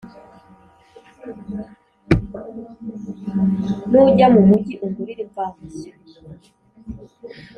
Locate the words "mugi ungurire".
4.49-5.21